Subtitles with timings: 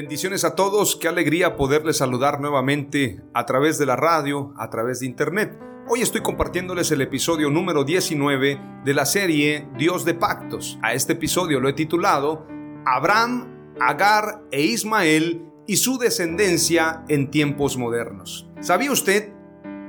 [0.00, 5.00] Bendiciones a todos, qué alegría poderles saludar nuevamente a través de la radio, a través
[5.00, 5.58] de internet.
[5.90, 10.78] Hoy estoy compartiéndoles el episodio número 19 de la serie Dios de Pactos.
[10.80, 12.46] A este episodio lo he titulado
[12.86, 18.48] Abraham, Agar e Ismael y su descendencia en tiempos modernos.
[18.60, 19.34] ¿Sabía usted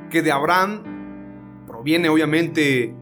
[0.10, 2.94] que de Abraham proviene obviamente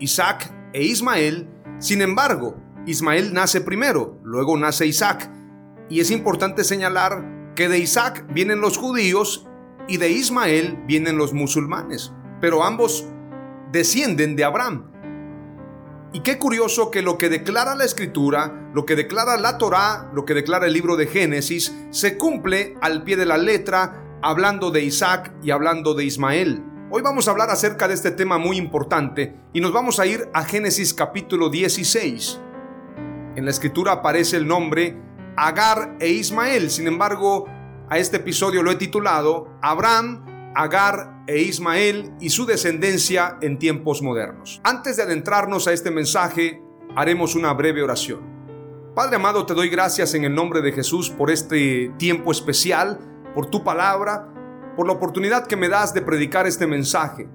[0.00, 1.48] Isaac e Ismael?
[1.78, 5.30] Sin embargo, Ismael nace primero, luego nace Isaac
[5.88, 9.46] y es importante señalar que de Isaac vienen los judíos
[9.88, 13.06] y de Ismael vienen los musulmanes, pero ambos
[13.72, 14.90] descienden de Abraham.
[16.14, 20.26] Y qué curioso que lo que declara la escritura, lo que declara la Torá, lo
[20.26, 24.84] que declara el libro de Génesis, se cumple al pie de la letra, hablando de
[24.84, 26.62] Isaac y hablando de Ismael.
[26.90, 30.28] Hoy vamos a hablar acerca de este tema muy importante y nos vamos a ir
[30.34, 32.38] a Génesis capítulo 16.
[33.34, 35.00] En la escritura aparece el nombre
[35.36, 36.70] Agar e Ismael.
[36.70, 37.46] Sin embargo,
[37.88, 44.02] a este episodio lo he titulado Abraham, Agar e Ismael y su descendencia en tiempos
[44.02, 44.60] modernos.
[44.64, 46.62] Antes de adentrarnos a este mensaje,
[46.96, 48.32] haremos una breve oración.
[48.94, 52.98] Padre amado, te doy gracias en el nombre de Jesús por este tiempo especial,
[53.34, 54.28] por tu palabra,
[54.76, 57.28] por la oportunidad que me das de predicar este mensaje.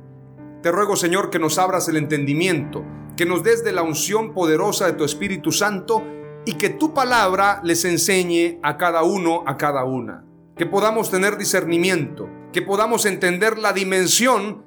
[0.61, 2.83] Te ruego, Señor, que nos abras el entendimiento,
[3.15, 6.03] que nos des de la unción poderosa de tu Espíritu Santo
[6.47, 10.23] y que tu palabra les enseñe a cada uno, a cada una.
[10.55, 14.65] Que podamos tener discernimiento, que podamos entender la dimensión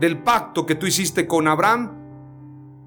[0.00, 1.92] del pacto que tú hiciste con Abraham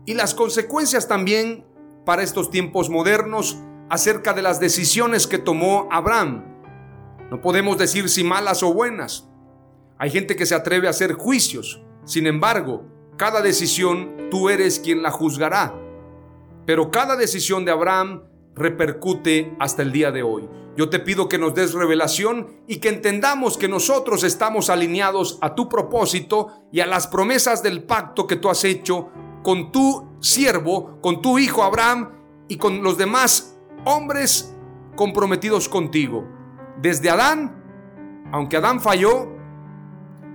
[0.06, 1.66] y las consecuencias también
[2.06, 3.58] para estos tiempos modernos
[3.90, 6.44] acerca de las decisiones que tomó Abraham.
[7.32, 9.30] No podemos decir si malas o buenas.
[9.98, 11.82] Hay gente que se atreve a hacer juicios.
[12.04, 12.84] Sin embargo,
[13.16, 15.74] cada decisión tú eres quien la juzgará.
[16.70, 20.48] Pero cada decisión de Abraham repercute hasta el día de hoy.
[20.78, 25.56] Yo te pido que nos des revelación y que entendamos que nosotros estamos alineados a
[25.56, 29.10] tu propósito y a las promesas del pacto que tú has hecho
[29.42, 32.12] con tu siervo, con tu hijo Abraham
[32.48, 34.56] y con los demás hombres
[34.96, 36.24] comprometidos contigo.
[36.80, 39.28] Desde Adán, aunque Adán falló,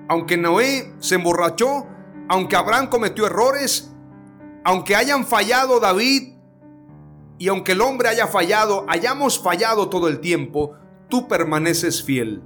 [0.08, 1.86] aunque Noé se emborrachó,
[2.28, 3.93] aunque Abraham cometió errores,
[4.64, 6.34] aunque hayan fallado David
[7.38, 10.72] y aunque el hombre haya fallado, hayamos fallado todo el tiempo,
[11.08, 12.42] tú permaneces fiel.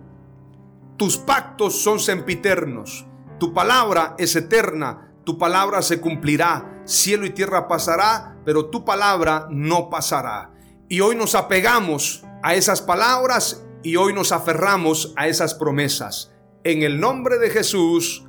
[0.97, 3.06] Tus pactos son sempiternos,
[3.39, 9.47] tu palabra es eterna, tu palabra se cumplirá, cielo y tierra pasará, pero tu palabra
[9.50, 10.53] no pasará.
[10.89, 16.33] Y hoy nos apegamos a esas palabras y hoy nos aferramos a esas promesas.
[16.65, 18.27] En el nombre de Jesús,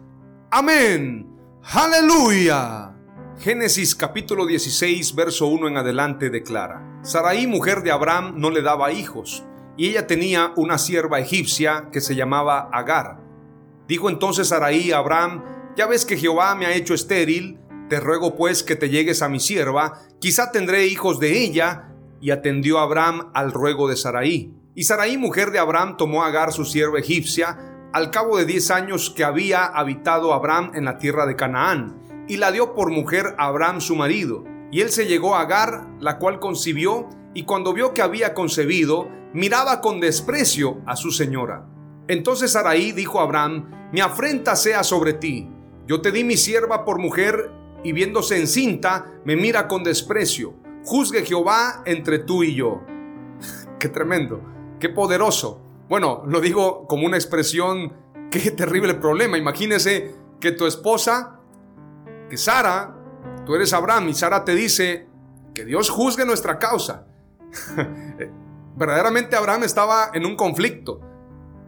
[0.52, 1.36] amén.
[1.64, 2.99] Aleluya.
[3.40, 8.92] Génesis capítulo 16, verso 1 en adelante declara, Saraí, mujer de Abraham, no le daba
[8.92, 9.46] hijos,
[9.78, 13.22] y ella tenía una sierva egipcia que se llamaba Agar.
[13.88, 15.46] Dijo entonces Saraí a Abraham,
[15.78, 17.58] ya ves que Jehová me ha hecho estéril,
[17.88, 21.86] te ruego pues que te llegues a mi sierva, quizá tendré hijos de ella.
[22.20, 24.54] Y atendió Abraham al ruego de Saraí.
[24.76, 27.58] Y Saraí, mujer de Abraham, tomó Agar, su sierva egipcia,
[27.94, 32.38] al cabo de diez años que había habitado Abraham en la tierra de Canaán y
[32.38, 34.46] la dio por mujer a Abraham su marido.
[34.72, 39.10] Y él se llegó a Agar, la cual concibió, y cuando vio que había concebido,
[39.34, 41.66] miraba con desprecio a su señora.
[42.08, 45.50] Entonces Araí dijo a Abraham, mi afrenta sea sobre ti.
[45.88, 47.52] Yo te di mi sierva por mujer,
[47.84, 50.54] y viéndose encinta, me mira con desprecio.
[50.86, 52.82] Juzgue Jehová entre tú y yo.
[53.80, 54.42] Qué tremendo.
[54.80, 55.62] qué poderoso.
[55.90, 57.94] Bueno, lo digo como una expresión,
[58.30, 59.38] qué terrible problema.
[59.38, 61.39] Imagínese que tu esposa,
[62.30, 62.96] que Sara,
[63.46, 65.08] tú eres Abraham y Sara te dice
[65.54, 67.08] que Dios juzgue nuestra causa.
[68.78, 71.02] Verdaderamente Abraham estaba en un conflicto.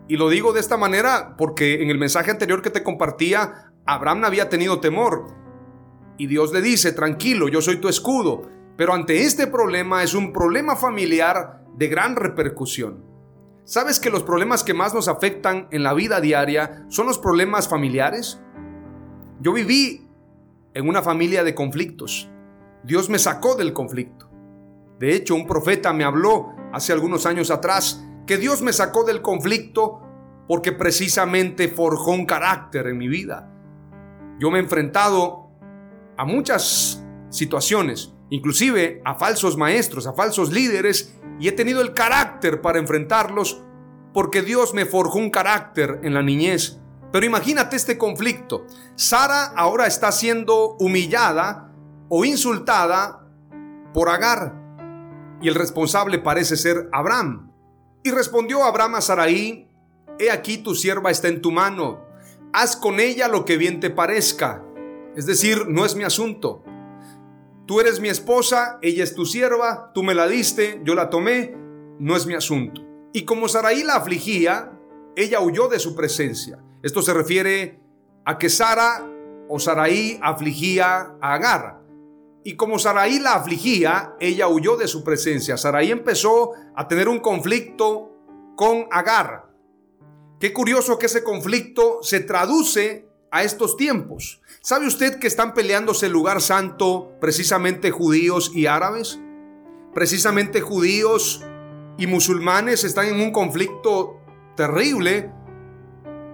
[0.07, 4.25] Y lo digo de esta manera porque en el mensaje anterior que te compartía, Abraham
[4.25, 5.27] había tenido temor.
[6.17, 8.49] Y Dios le dice, tranquilo, yo soy tu escudo.
[8.77, 13.05] Pero ante este problema es un problema familiar de gran repercusión.
[13.63, 17.67] ¿Sabes que los problemas que más nos afectan en la vida diaria son los problemas
[17.67, 18.41] familiares?
[19.39, 20.10] Yo viví
[20.73, 22.29] en una familia de conflictos.
[22.83, 24.29] Dios me sacó del conflicto.
[24.99, 29.21] De hecho, un profeta me habló hace algunos años atrás que Dios me sacó del
[29.21, 30.01] conflicto
[30.47, 33.51] porque precisamente forjó un carácter en mi vida.
[34.39, 35.49] Yo me he enfrentado
[36.17, 42.61] a muchas situaciones, inclusive a falsos maestros, a falsos líderes, y he tenido el carácter
[42.61, 43.63] para enfrentarlos
[44.13, 46.80] porque Dios me forjó un carácter en la niñez.
[47.11, 48.65] Pero imagínate este conflicto.
[48.95, 51.71] Sara ahora está siendo humillada
[52.09, 53.27] o insultada
[53.93, 54.55] por Agar.
[55.41, 57.51] Y el responsable parece ser Abraham.
[58.03, 59.67] Y respondió Abraham a Saraí,
[60.21, 62.05] He aquí tu sierva está en tu mano,
[62.53, 64.63] haz con ella lo que bien te parezca.
[65.15, 66.63] Es decir, no es mi asunto.
[67.65, 71.55] Tú eres mi esposa, ella es tu sierva, tú me la diste, yo la tomé,
[71.99, 72.81] no es mi asunto.
[73.13, 74.71] Y como Saraí la afligía,
[75.15, 76.59] ella huyó de su presencia.
[76.83, 77.79] Esto se refiere
[78.25, 79.07] a que Sara
[79.47, 81.81] o Saraí afligía a Agar.
[82.43, 85.57] Y como Saraí la afligía, ella huyó de su presencia.
[85.57, 88.11] Saraí empezó a tener un conflicto
[88.55, 89.51] con Agar.
[90.39, 94.41] Qué curioso que ese conflicto se traduce a estos tiempos.
[94.61, 99.19] ¿Sabe usted que están peleándose el lugar santo precisamente judíos y árabes?
[99.93, 101.43] Precisamente judíos
[101.97, 104.19] y musulmanes están en un conflicto
[104.55, 105.31] terrible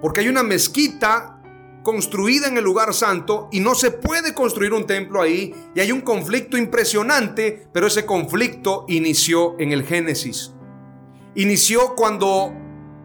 [0.02, 1.42] porque hay una mezquita
[1.84, 5.94] construida en el lugar santo y no se puede construir un templo ahí y hay
[5.94, 10.54] un conflicto impresionante, pero ese conflicto inició en el Génesis.
[11.36, 12.54] Inició cuando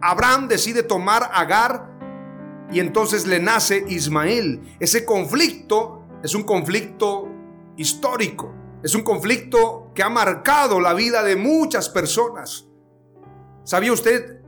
[0.01, 1.93] Abraham decide tomar Agar
[2.73, 4.61] y entonces le nace Ismael.
[4.81, 7.29] Ese conflicto es un conflicto
[7.77, 8.53] histórico,
[8.83, 12.67] es un conflicto que ha marcado la vida de muchas personas.
[13.63, 14.42] ¿Sabía usted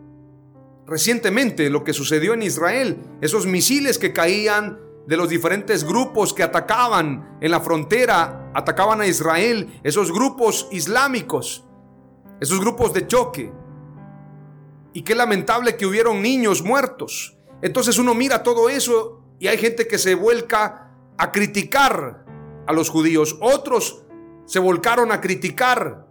[0.87, 6.43] recientemente lo que sucedió en Israel, esos misiles que caían de los diferentes grupos que
[6.43, 11.65] atacaban en la frontera, atacaban a Israel, esos grupos islámicos,
[12.41, 13.53] esos grupos de choque.
[14.93, 17.37] Y qué lamentable que hubieron niños muertos.
[17.63, 22.25] Entonces uno mira todo eso y hay gente que se vuelca a criticar
[22.67, 23.37] a los judíos.
[23.41, 24.05] Otros
[24.47, 26.07] se volcaron a criticar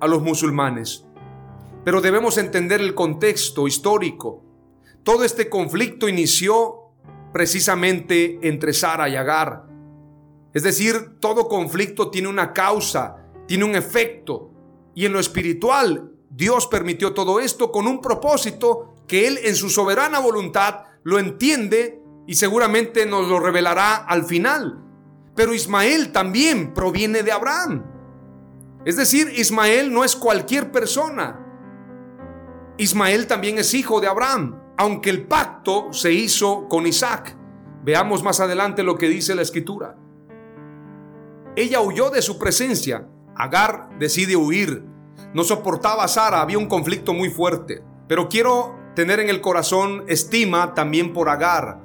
[0.00, 1.06] a los musulmanes.
[1.84, 4.42] Pero debemos entender el contexto histórico.
[5.02, 6.92] Todo este conflicto inició
[7.32, 9.66] precisamente entre Sara y Agar.
[10.52, 13.16] Es decir, todo conflicto tiene una causa,
[13.46, 14.50] tiene un efecto.
[14.94, 19.70] Y en lo espiritual, Dios permitió todo esto con un propósito que Él en su
[19.70, 24.84] soberana voluntad lo entiende y seguramente nos lo revelará al final.
[25.34, 27.84] Pero Ismael también proviene de Abraham.
[28.84, 31.39] Es decir, Ismael no es cualquier persona.
[32.80, 37.36] Ismael también es hijo de Abraham, aunque el pacto se hizo con Isaac.
[37.84, 39.96] Veamos más adelante lo que dice la escritura.
[41.56, 43.06] Ella huyó de su presencia.
[43.36, 44.82] Agar decide huir.
[45.34, 47.84] No soportaba a Sara, había un conflicto muy fuerte.
[48.08, 51.82] Pero quiero tener en el corazón estima también por Agar.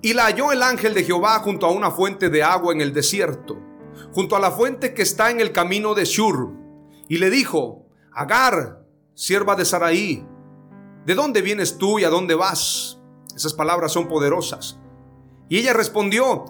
[0.00, 2.92] Y la halló el ángel de Jehová junto a una fuente de agua en el
[2.92, 3.60] desierto,
[4.12, 6.50] junto a la fuente que está en el camino de Shur.
[7.08, 8.80] Y le dijo, Agar,
[9.14, 10.26] sierva de Saraí,
[11.04, 13.00] ¿de dónde vienes tú y a dónde vas?
[13.34, 14.78] Esas palabras son poderosas.
[15.48, 16.44] Y ella respondió,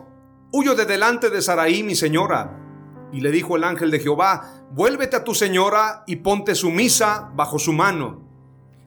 [0.53, 2.59] huyo de delante de Saraí, mi señora.
[3.13, 7.59] Y le dijo el ángel de Jehová, vuélvete a tu señora y ponte sumisa bajo
[7.59, 8.29] su mano.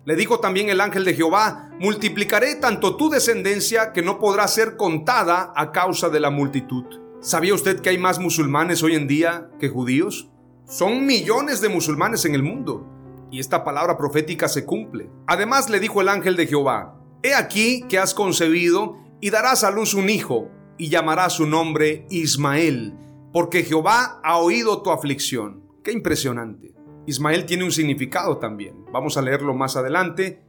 [0.05, 4.77] Le dijo también el ángel de Jehová, multiplicaré tanto tu descendencia que no podrá ser
[4.77, 6.85] contada a causa de la multitud.
[7.21, 10.29] ¿Sabía usted que hay más musulmanes hoy en día que judíos?
[10.67, 12.94] Son millones de musulmanes en el mundo
[13.31, 15.09] y esta palabra profética se cumple.
[15.27, 19.71] Además le dijo el ángel de Jehová, He aquí que has concebido y darás a
[19.71, 22.93] luz un hijo y llamarás su nombre Ismael,
[23.33, 25.63] porque Jehová ha oído tu aflicción.
[25.83, 26.75] Qué impresionante.
[27.07, 28.85] Ismael tiene un significado también.
[28.91, 30.43] Vamos a leerlo más adelante.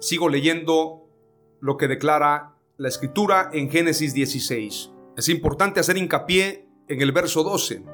[0.00, 1.08] Sigo leyendo
[1.60, 4.90] lo que declara la escritura en Génesis 16.
[5.16, 7.84] Es importante hacer hincapié en el verso 12.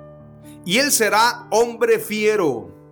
[0.65, 2.86] Y él será hombre fiero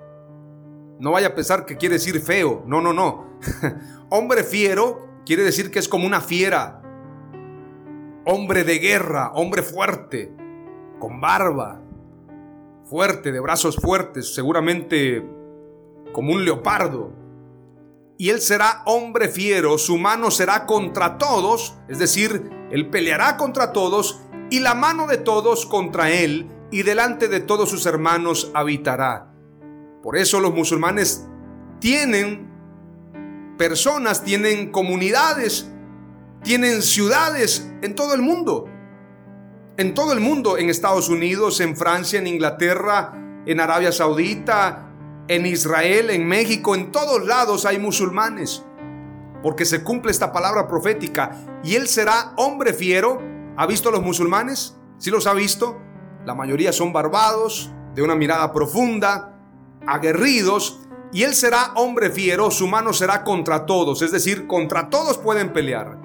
[0.99, 2.63] No vaya a pensar que quiere decir feo.
[2.67, 3.39] No, no, no.
[4.11, 6.81] hombre fiero quiere decir que es como una fiera.
[8.27, 10.33] Hombre de guerra, hombre fuerte,
[10.99, 11.83] con barba,
[12.85, 15.23] fuerte, de brazos fuertes, seguramente
[16.13, 17.13] como un leopardo.
[18.17, 23.73] Y él será hombre fiero, su mano será contra todos, es decir, él peleará contra
[23.73, 24.21] todos
[24.51, 29.34] y la mano de todos contra él y delante de todos sus hermanos habitará.
[30.05, 31.27] Por eso los musulmanes
[31.81, 32.47] tienen
[33.57, 35.67] personas, tienen comunidades,
[36.43, 38.69] tienen ciudades en todo el mundo.
[39.79, 43.15] En todo el mundo, en Estados Unidos, en Francia, en Inglaterra,
[43.47, 44.91] en Arabia Saudita,
[45.27, 48.63] en Israel, en México, en todos lados hay musulmanes.
[49.43, 51.35] Porque se cumple esta palabra profética.
[51.65, 53.23] Y él será hombre fiero.
[53.57, 54.77] ¿Ha visto a los musulmanes?
[54.99, 55.81] ¿Sí los ha visto?
[56.27, 59.34] La mayoría son barbados, de una mirada profunda,
[59.87, 60.81] aguerridos,
[61.13, 65.53] y él será hombre fiero, su mano será contra todos, es decir, contra todos pueden
[65.53, 65.99] pelear.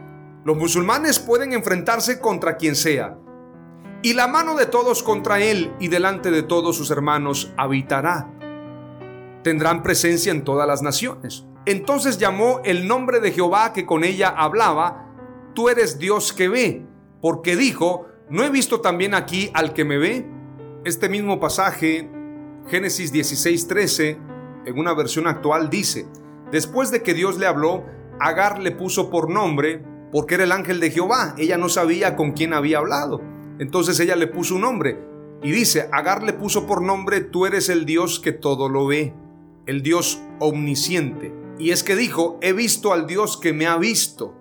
[0.45, 3.17] Los musulmanes pueden enfrentarse contra quien sea,
[4.01, 8.31] y la mano de todos contra él y delante de todos sus hermanos habitará.
[9.43, 11.45] Tendrán presencia en todas las naciones.
[11.65, 15.07] Entonces llamó el nombre de Jehová que con ella hablaba,
[15.53, 16.85] tú eres Dios que ve,
[17.21, 20.25] porque dijo, ¿no he visto también aquí al que me ve?
[20.85, 22.09] Este mismo pasaje
[22.69, 24.19] Génesis 16:13,
[24.65, 26.05] en una versión actual, dice,
[26.51, 27.85] después de que Dios le habló,
[28.21, 32.33] Agar le puso por nombre, porque era el ángel de Jehová, ella no sabía con
[32.33, 33.21] quién había hablado.
[33.59, 34.99] Entonces ella le puso un nombre
[35.41, 39.13] y dice, Agar le puso por nombre, tú eres el Dios que todo lo ve,
[39.65, 41.33] el Dios omnisciente.
[41.57, 44.35] Y es que dijo, he visto al Dios que me ha visto.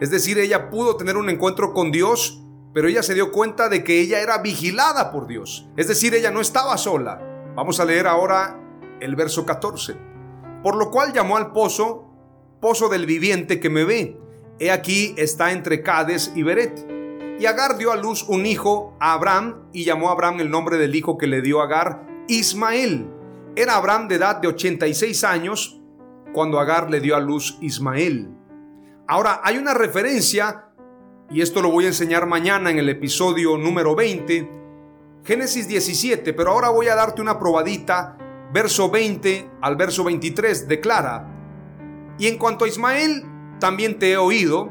[0.00, 2.44] Es decir, ella pudo tener un encuentro con Dios,
[2.74, 5.68] pero ella se dio cuenta de que ella era vigilada por Dios.
[5.76, 7.32] Es decir, ella no estaba sola.
[7.56, 8.60] Vamos a leer ahora
[9.00, 9.96] el verso 14.
[10.62, 12.04] Por lo cual llamó al pozo,
[12.60, 14.20] pozo del viviente que me ve.
[14.58, 16.86] He aquí está entre Cades y Beret.
[17.40, 20.76] Y Agar dio a luz un hijo a Abraham y llamó a Abraham el nombre
[20.76, 23.06] del hijo que le dio Agar, Ismael.
[23.56, 25.80] Era Abraham de edad de 86 años
[26.34, 28.28] cuando Agar le dio a luz Ismael.
[29.08, 30.66] Ahora hay una referencia,
[31.30, 34.65] y esto lo voy a enseñar mañana en el episodio número 20,
[35.26, 38.16] Génesis 17, pero ahora voy a darte una probadita.
[38.52, 41.26] Verso 20 al verso 23 declara,
[42.16, 43.24] y en cuanto a Ismael,
[43.58, 44.70] también te he oído,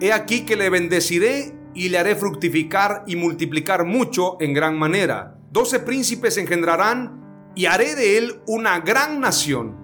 [0.00, 5.38] he aquí que le bendeciré y le haré fructificar y multiplicar mucho en gran manera.
[5.50, 9.74] Doce príncipes engendrarán y haré de él una gran nación.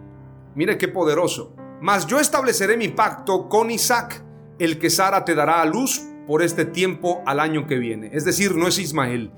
[0.55, 1.57] Mire qué poderoso.
[1.81, 4.23] Mas yo estableceré mi pacto con Isaac,
[4.59, 8.11] el que Sara te dará a luz por este tiempo al año que viene.
[8.13, 9.33] Es decir, no es Ismael,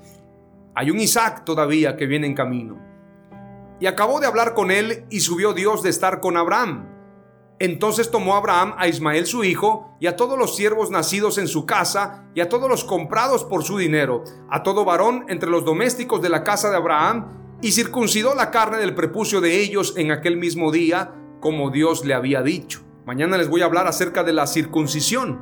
[0.75, 2.79] hay un Isaac todavía que viene en camino.
[3.79, 6.89] Y acabó de hablar con él y subió Dios de estar con Abraham.
[7.59, 11.65] Entonces tomó Abraham a Ismael su hijo y a todos los siervos nacidos en su
[11.65, 16.21] casa y a todos los comprados por su dinero, a todo varón entre los domésticos
[16.21, 20.35] de la casa de Abraham, y circuncidó la carne del prepucio de ellos en aquel
[20.35, 22.81] mismo día, como Dios le había dicho.
[23.05, 25.39] Mañana les voy a hablar acerca de la circuncisión.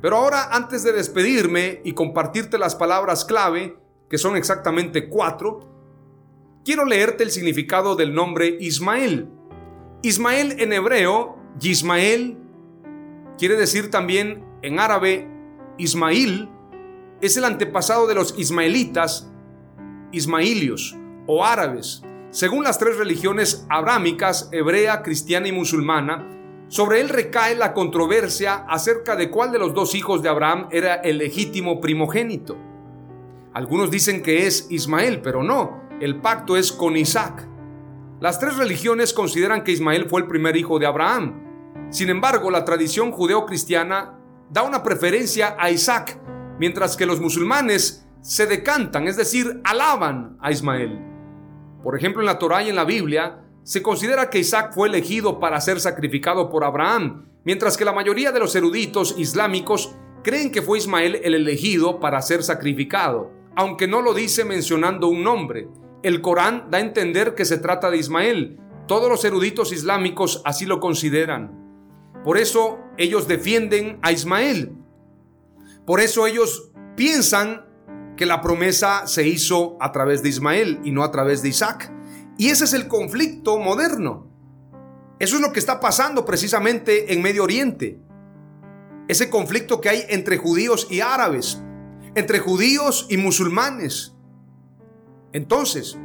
[0.00, 3.76] Pero ahora, antes de despedirme y compartirte las palabras clave,
[4.08, 5.68] que son exactamente cuatro,
[6.64, 9.28] quiero leerte el significado del nombre Ismael.
[10.02, 12.38] Ismael en hebreo, Yismael,
[13.36, 15.28] quiere decir también en árabe
[15.76, 16.48] Ismail,
[17.20, 19.30] es el antepasado de los ismaelitas,
[20.12, 20.96] ismailios
[21.26, 22.02] o árabes.
[22.30, 26.26] Según las tres religiones abrámicas, hebrea, cristiana y musulmana,
[26.68, 30.96] sobre él recae la controversia acerca de cuál de los dos hijos de Abraham era
[30.96, 32.56] el legítimo primogénito.
[33.58, 37.44] Algunos dicen que es Ismael, pero no, el pacto es con Isaac.
[38.20, 41.42] Las tres religiones consideran que Ismael fue el primer hijo de Abraham.
[41.90, 44.16] Sin embargo, la tradición judeo-cristiana
[44.48, 46.20] da una preferencia a Isaac,
[46.60, 50.96] mientras que los musulmanes se decantan, es decir, alaban a Ismael.
[51.82, 55.40] Por ejemplo, en la Torá y en la Biblia se considera que Isaac fue elegido
[55.40, 60.62] para ser sacrificado por Abraham, mientras que la mayoría de los eruditos islámicos creen que
[60.62, 65.68] fue Ismael el elegido para ser sacrificado aunque no lo dice mencionando un nombre.
[66.04, 68.60] El Corán da a entender que se trata de Ismael.
[68.86, 71.58] Todos los eruditos islámicos así lo consideran.
[72.22, 74.76] Por eso ellos defienden a Ismael.
[75.84, 77.66] Por eso ellos piensan
[78.16, 81.92] que la promesa se hizo a través de Ismael y no a través de Isaac.
[82.38, 84.30] Y ese es el conflicto moderno.
[85.18, 87.98] Eso es lo que está pasando precisamente en Medio Oriente.
[89.08, 91.60] Ese conflicto que hay entre judíos y árabes
[92.14, 94.14] entre judíos y musulmanes.
[95.32, 95.98] Entonces,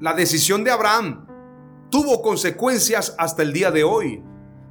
[0.00, 1.26] la decisión de Abraham,
[1.90, 4.22] tuvo consecuencias hasta el día de hoy.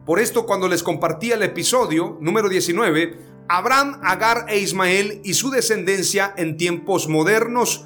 [0.05, 5.51] Por esto cuando les compartí el episodio número 19, Abraham, Agar e Ismael y su
[5.51, 7.85] descendencia en tiempos modernos,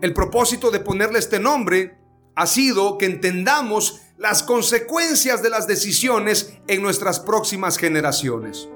[0.00, 1.98] el propósito de ponerle este nombre
[2.34, 8.68] ha sido que entendamos las consecuencias de las decisiones en nuestras próximas generaciones.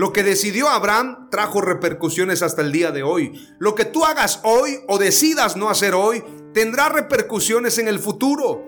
[0.00, 3.38] Lo que decidió Abraham trajo repercusiones hasta el día de hoy.
[3.58, 8.64] Lo que tú hagas hoy o decidas no hacer hoy tendrá repercusiones en el futuro.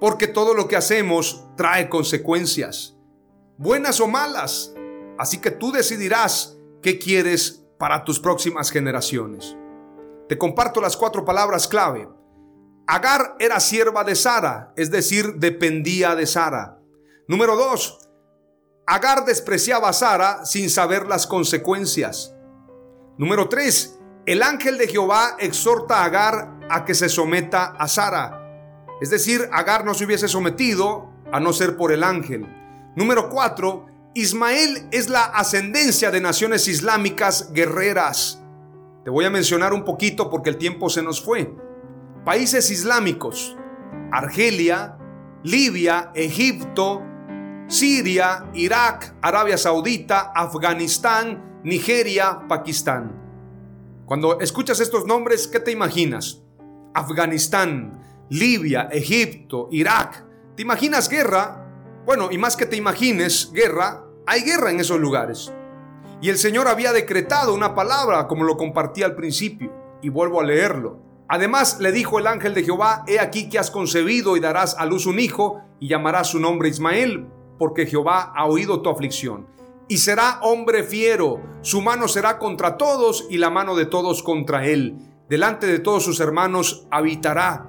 [0.00, 2.96] Porque todo lo que hacemos trae consecuencias,
[3.58, 4.72] buenas o malas.
[5.18, 9.54] Así que tú decidirás qué quieres para tus próximas generaciones.
[10.30, 12.08] Te comparto las cuatro palabras clave.
[12.86, 16.78] Agar era sierva de Sara, es decir, dependía de Sara.
[17.26, 18.07] Número dos,
[18.90, 22.34] Agar despreciaba a Sara sin saber las consecuencias.
[23.18, 23.98] Número 3.
[24.24, 28.86] El ángel de Jehová exhorta a Agar a que se someta a Sara.
[29.02, 32.46] Es decir, Agar no se hubiese sometido a no ser por el ángel.
[32.96, 33.84] Número 4.
[34.14, 38.42] Ismael es la ascendencia de naciones islámicas guerreras.
[39.04, 41.54] Te voy a mencionar un poquito porque el tiempo se nos fue.
[42.24, 43.54] Países islámicos.
[44.12, 44.96] Argelia,
[45.44, 47.02] Libia, Egipto,
[47.68, 53.12] Siria, Irak, Arabia Saudita, Afganistán, Nigeria, Pakistán.
[54.06, 56.40] Cuando escuchas estos nombres, ¿qué te imaginas?
[56.94, 60.24] Afganistán, Libia, Egipto, Irak.
[60.56, 61.66] ¿Te imaginas guerra?
[62.06, 65.52] Bueno, y más que te imagines guerra, hay guerra en esos lugares.
[66.22, 70.44] Y el Señor había decretado una palabra, como lo compartí al principio, y vuelvo a
[70.44, 71.02] leerlo.
[71.28, 74.86] Además le dijo el ángel de Jehová, he aquí que has concebido y darás a
[74.86, 79.46] luz un hijo, y llamarás su nombre Ismael, porque Jehová ha oído tu aflicción.
[79.88, 84.66] Y será hombre fiero, su mano será contra todos y la mano de todos contra
[84.66, 84.98] él.
[85.28, 87.66] Delante de todos sus hermanos habitará.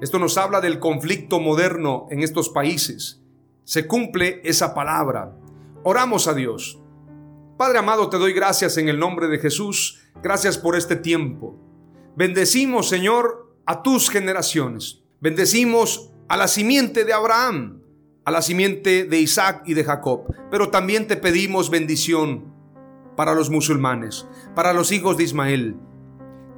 [0.00, 3.22] Esto nos habla del conflicto moderno en estos países.
[3.64, 5.36] Se cumple esa palabra.
[5.84, 6.80] Oramos a Dios.
[7.56, 10.00] Padre amado, te doy gracias en el nombre de Jesús.
[10.22, 11.56] Gracias por este tiempo.
[12.16, 15.02] Bendecimos, Señor, a tus generaciones.
[15.20, 17.82] Bendecimos a la simiente de Abraham
[18.26, 20.34] a la simiente de Isaac y de Jacob.
[20.50, 22.52] Pero también te pedimos bendición
[23.16, 25.76] para los musulmanes, para los hijos de Ismael.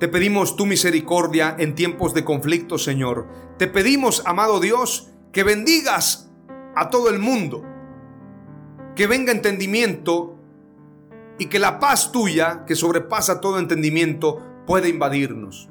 [0.00, 3.28] Te pedimos tu misericordia en tiempos de conflicto, Señor.
[3.58, 6.30] Te pedimos, amado Dios, que bendigas
[6.74, 7.62] a todo el mundo,
[8.96, 10.38] que venga entendimiento
[11.38, 15.68] y que la paz tuya, que sobrepasa todo entendimiento, pueda invadirnos.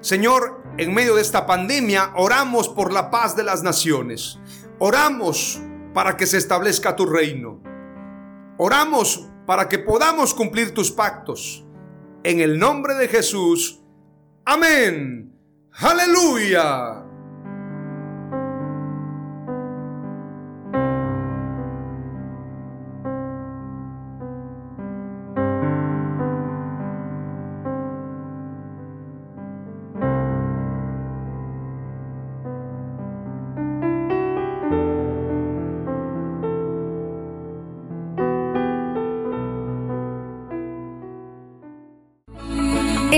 [0.00, 4.40] Señor, en medio de esta pandemia oramos por la paz de las naciones.
[4.78, 5.60] Oramos
[5.94, 7.62] para que se establezca tu reino.
[8.58, 11.64] Oramos para que podamos cumplir tus pactos.
[12.22, 13.82] En el nombre de Jesús.
[14.44, 15.36] Amén.
[15.72, 17.11] Aleluya.